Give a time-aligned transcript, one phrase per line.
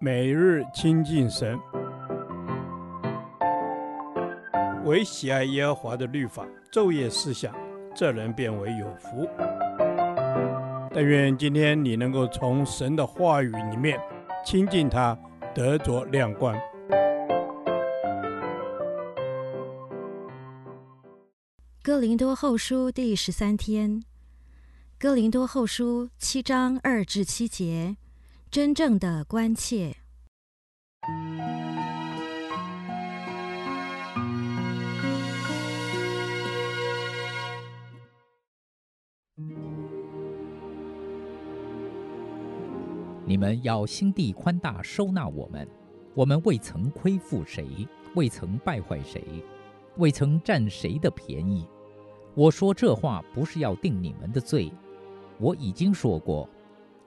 [0.00, 1.58] 每日亲近神，
[4.84, 7.54] 唯喜爱耶和华的律法，昼夜思想，
[7.94, 9.28] 这人便为有福。
[10.92, 13.98] 但愿今天你能够从神的话语里面
[14.44, 15.18] 亲近他，
[15.54, 16.54] 得着亮光。
[21.82, 24.02] 哥林多后书第十三天，
[24.98, 27.96] 哥林多后书七章二至七节。
[28.54, 29.96] 真正的关切。
[43.26, 45.66] 你们要心地宽大，收纳我们。
[46.14, 47.66] 我们未曾亏负谁，
[48.14, 49.24] 未曾败坏谁，
[49.96, 51.66] 未曾占谁的便宜。
[52.36, 54.70] 我说这话不是要定你们的罪，
[55.40, 56.48] 我已经说过。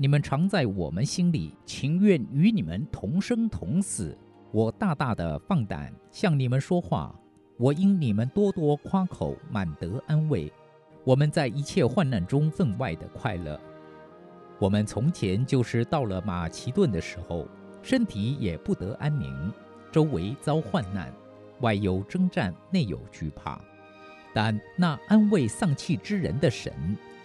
[0.00, 4.16] 你们常在我们心里，情愿与你们同生同死。
[4.50, 7.14] 我大大的放胆向你们说话，
[7.58, 10.50] 我因你们多多夸口，满得安慰。
[11.04, 13.60] 我们在一切患难中分外的快乐。
[14.58, 17.46] 我们从前就是到了马其顿的时候，
[17.82, 19.52] 身体也不得安宁，
[19.92, 21.12] 周围遭患难，
[21.60, 23.60] 外有征战，内有惧怕。
[24.32, 26.72] 但那安慰丧气之人的神，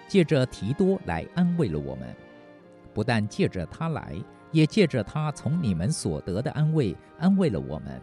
[0.10, 2.14] 借着提多来安慰了我们。
[2.96, 4.16] 不但借着他来，
[4.52, 8.02] 也借着他从你们所得的安慰，安慰了我们。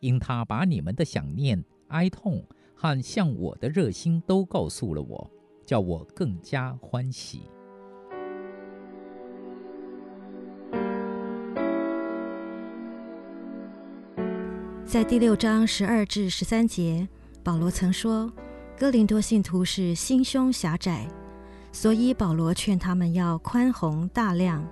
[0.00, 2.42] 因他把你们的想念、哀痛
[2.74, 5.30] 和向我的热心都告诉了我，
[5.66, 7.42] 叫我更加欢喜。
[14.86, 17.06] 在第六章十二至十三节，
[17.44, 18.32] 保罗曾说
[18.78, 21.06] ：“哥林多信徒是心胸狭窄。”
[21.78, 24.66] 所以保罗劝他们要宽宏大量，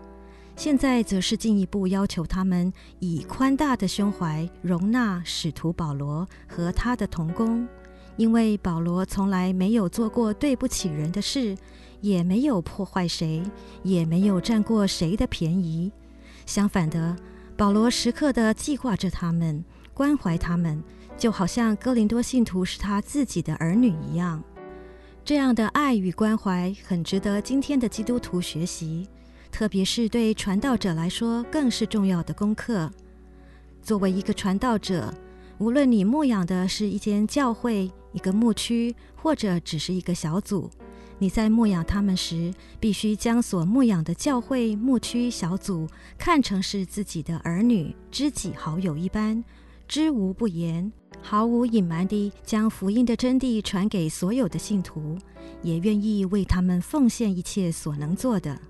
[0.56, 7.68] 现在则是进一步要求他们以宽大的胸怀容纳使徒保罗和他的同工，
[8.16, 11.54] 因为保罗从来没有做过对不起人的事，
[12.00, 13.42] 也没有破坏谁，
[13.82, 15.92] 也没有占过谁的便宜。
[16.46, 17.14] 相反的，
[17.54, 19.62] 保罗时刻的记挂着他们，
[19.92, 20.82] 关怀他们，
[21.18, 24.42] 就好像哥林多信徒是他自己的儿女一样。
[25.24, 29.08] 这样的爱与关怀很值得今天的基督徒学习，
[29.50, 32.90] 特别是对传道者来说更是重要的功课。
[33.80, 35.14] 作为一个传道者，
[35.56, 40.68] 无论你牧养的是一间教会、一个牧区，或者只是一个小组，
[41.18, 49.42] 你在牧养他们时，必须将所牧养的教会、牧区、小组看成是自己的儿女、知己、好友一般，
[49.88, 50.92] 知无不言。
[51.26, 55.16] 毫无隐瞒地将福音的真谛传给所有的信徒，
[55.62, 58.60] 也愿意为他们奉献一切所能做的。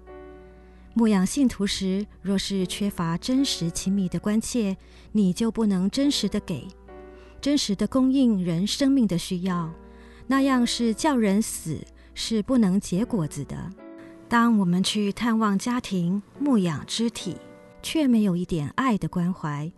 [0.94, 4.76] 牧养信徒时，若是缺乏真实亲密的关切，
[5.10, 6.68] 你就不能真实的给，
[7.40, 9.68] 真实的供应人生命的需要，
[10.28, 13.68] 那样是叫人死，是不能结果子的。
[14.28, 17.36] 当我们去探望家庭、牧养肢体，
[17.82, 19.72] 却没有一点爱的关怀。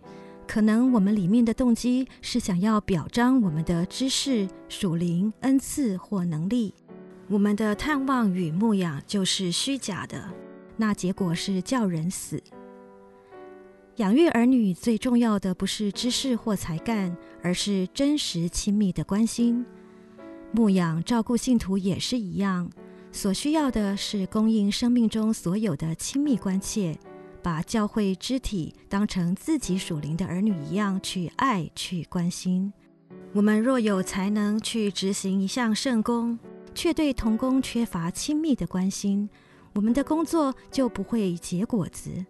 [0.47, 6.73] 可能我们里面的动机是想要表彰我们的知识、属灵恩赐或能力，
[7.29, 10.31] 我们的探望与牧养就是虚假的，
[10.77, 12.43] 那结果是叫人死。
[13.97, 19.65] 养育儿女最重要的不是知识或才干，而是真实亲密的关心。
[20.53, 22.71] 牧养照顾信徒也是一样，
[23.11, 26.97] 所需要的是供应生命中所有的亲密关切。
[27.47, 32.73] 把教会肢体当成自己属灵的儿女一样去爱、去关心。
[33.33, 36.37] 我们若有才能去执行一项圣工，
[36.75, 39.31] 却对同工缺乏亲密的关心，
[39.75, 42.27] 我们的工作就不会结果子。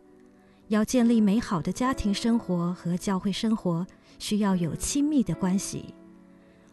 [0.68, 3.86] 要建立美好的家庭生活和教会生活，
[4.18, 5.94] 需要有亲密的关系。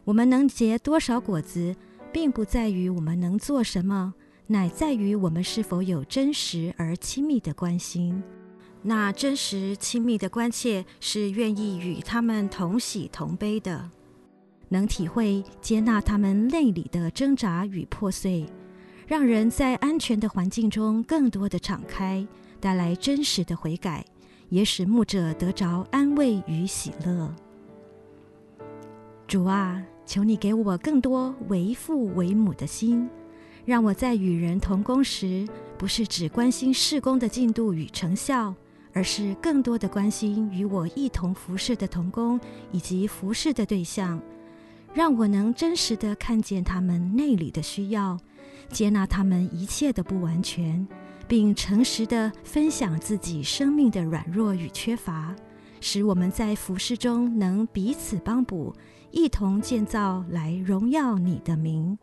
[0.04, 1.74] 我们能结多少果子，
[2.12, 4.14] 并不在于我们能做什么。
[4.48, 8.22] 乃在于我们是否有真实而亲密的关心。
[8.82, 13.90] 那真实亲密的关切是愿意与他们同喜同悲的，
[14.68, 18.46] 能体会接纳他们内里的挣扎与破碎，
[19.08, 22.28] 让人在安全的环境中更多的敞开，
[22.60, 24.06] 带来真实的悔改，
[24.50, 27.34] 也使牧者得着安慰与喜乐。
[29.26, 33.10] 主啊，求你给我更多为父为母的心。
[33.66, 38.54] 让我在与人同工时，不是只关心事工的进度与成效，
[38.92, 42.40] 而是更多的关心与我一同服侍的同工
[42.72, 44.22] 以及服侍的对象，
[44.94, 48.18] 让我能真实的看见他们内里的需要，
[48.70, 50.86] 接纳他们一切的不完全，
[51.28, 55.34] 并诚实地分享自己生命的软弱与缺乏，
[55.80, 58.74] 使我们在服事中能彼此帮补，
[59.12, 61.98] 一同建造来荣耀你的名。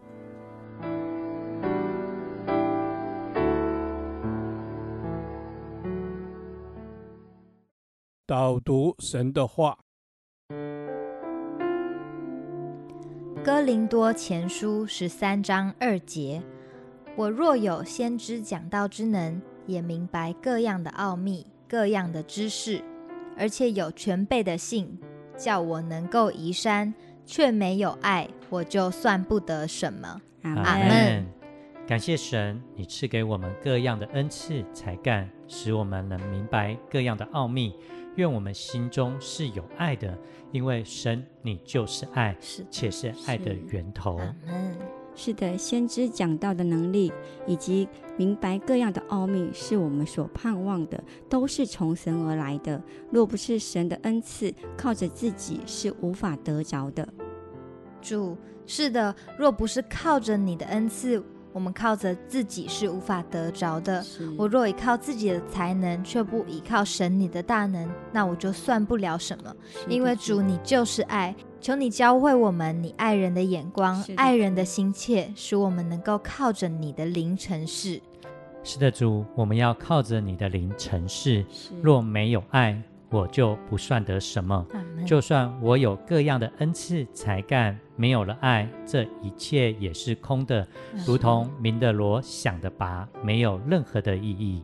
[8.30, 9.76] 导读神的话，
[13.42, 16.40] 《哥林多前书》十三章二节：
[17.16, 22.80] 我若有先知讲道之能，也明白各样的奥秘、各样的知识，
[23.36, 24.96] 而且有全备的信，
[25.36, 26.94] 叫我能够移山，
[27.26, 30.20] 却没有爱，我就算不得什么。
[30.44, 31.26] 阿门。
[31.84, 37.74] 感谢神，你赐给我们各样的恩赐才干，使我们能明白各样的奥秘。
[38.20, 40.16] 愿我们心中是有爱的，
[40.52, 44.20] 因为神，你就是爱，是且是爱的源头。
[45.14, 47.10] 是的，先知讲到的能力
[47.46, 47.88] 以及
[48.18, 52.82] 明白各样的奥秘，是我们所盼望的，都是从神而来的。
[53.10, 57.08] 若不是神的恩赐，靠着自己是无法得着的。
[58.02, 58.36] 主，
[58.66, 61.22] 是的，若不是靠着你的恩赐。
[61.52, 64.04] 我们靠着自己是无法得着的。
[64.38, 69.54] 我若依靠自己的才能，却不依靠神你的大能，那我就算不了什么。
[69.88, 78.00] 因为主，你就是爱，求你教会我们你爱人的眼光，爱人的心切，使我们能够靠着你的灵成事。
[78.62, 81.44] 是的，主，我们要靠着你的灵成事。
[81.82, 82.80] 若没有爱，
[83.10, 84.64] 我就不算得什么。
[85.06, 90.66] 就算我有各样的恩赐才干，没有了爱，这一切也是空的，
[91.06, 94.62] 如同鸣的锣响的拔，没有任何的意义。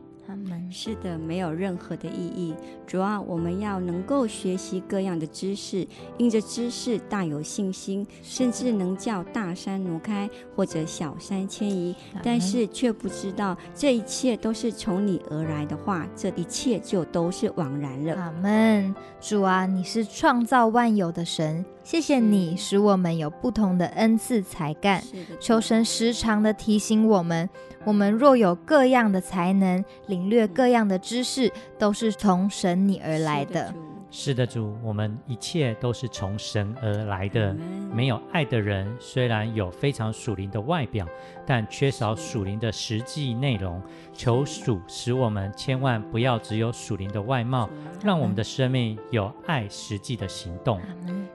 [0.69, 2.53] 是的，没有任何的意义。
[2.85, 11.95] 主啊，我们要能够学习各样的知识，因着知识大有信心，甚至能叫大山挪开或者小山迁移。
[12.21, 18.15] 但是却不知道这一切都是从你而来的话，这一切就都是枉然了。
[18.15, 18.93] 阿门。
[19.19, 21.65] 主啊，你是创造万有的神。
[21.83, 25.01] 谢谢你使我们有不同的恩赐才干，
[25.39, 27.49] 求神时常的提醒我们，
[27.85, 31.49] 我们若有各样的才能，领略各样的知识，
[31.79, 33.73] 都是从神你而来的。
[34.09, 37.55] 是的，主，我们一切都是从神而来的。
[37.93, 41.05] 没有爱的人，虽然有非常属灵的外表，
[41.45, 43.81] 但缺少属灵的实际内容。
[44.13, 47.69] 求主使我们千万不要只有属灵的外貌，
[48.03, 50.79] 让我们的生命有爱实际的行动。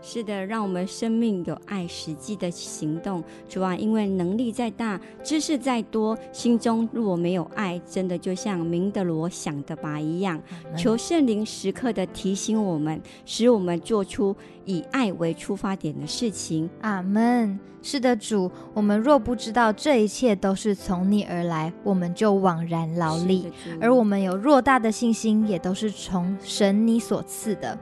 [0.01, 3.23] 是的，让我们生命有爱实际的行动。
[3.49, 10.41] 主啊，因为能力再大，知识再多，心中如果没有爱，真的就像明的罗想的吧一样。
[10.77, 16.69] 求圣灵时刻的提醒我们，使我们做出以爱为出发点的事情。
[16.81, 17.59] 阿门。
[17.85, 23.51] 是的，主，我们若不知道这一切都是从你而来，我们就枉然劳力；
[23.81, 27.77] 而我们有偌大的信心，也都是从神你所赐的。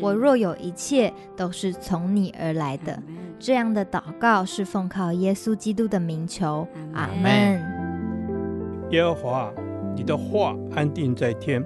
[0.00, 2.96] 我若有一切都是从你而来的，
[3.40, 6.64] 这样的祷告是奉靠耶稣基督的名求。
[6.94, 7.60] 阿门。
[8.90, 9.52] 耶和华，
[9.96, 11.60] 你的话安定在天，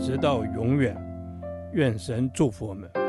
[0.00, 0.96] 直到永远。
[1.74, 3.03] 愿神祝福我们。